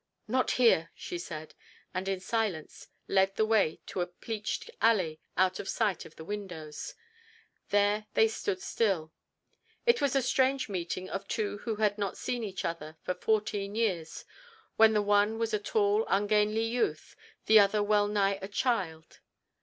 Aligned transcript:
"Not 0.27 0.49
here," 0.57 0.89
she 0.95 1.19
said, 1.19 1.53
and 1.93 2.07
in 2.07 2.19
silence 2.19 2.87
led 3.07 3.35
the 3.35 3.45
way 3.45 3.81
to 3.85 4.01
a 4.01 4.07
pleached 4.07 4.71
alley 4.81 5.19
out 5.37 5.59
of 5.59 5.69
sight 5.69 6.05
of 6.05 6.15
the 6.15 6.25
windows. 6.25 6.95
There 7.69 8.07
they 8.15 8.27
stood 8.27 8.63
still. 8.63 9.13
It 9.85 10.01
was 10.01 10.15
a 10.15 10.23
strange 10.23 10.67
meeting 10.67 11.07
of 11.07 11.27
two 11.27 11.59
who 11.59 11.75
had 11.75 11.99
not 11.99 12.17
seen 12.17 12.43
each 12.43 12.65
other 12.65 12.97
for 13.03 13.13
fourteen 13.13 13.75
years, 13.75 14.25
when 14.75 14.93
the 14.93 15.03
one 15.03 15.37
was 15.37 15.53
a 15.53 15.59
tall, 15.59 16.07
ungainly 16.07 16.63
youth, 16.65 17.15
the 17.45 17.59
other 17.59 17.83
well 17.83 18.07
nigh 18.07 18.39
a 18.41 18.47
child. 18.47 19.19